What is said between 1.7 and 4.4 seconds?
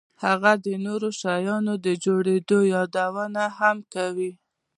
د جوړېدو یادونه هم کوي